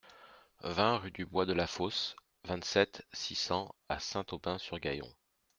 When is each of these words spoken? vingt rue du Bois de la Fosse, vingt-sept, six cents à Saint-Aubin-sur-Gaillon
vingt 0.63 0.97
rue 0.97 1.11
du 1.11 1.27
Bois 1.27 1.45
de 1.45 1.53
la 1.53 1.67
Fosse, 1.67 2.15
vingt-sept, 2.45 3.05
six 3.13 3.35
cents 3.35 3.75
à 3.87 3.99
Saint-Aubin-sur-Gaillon 3.99 5.13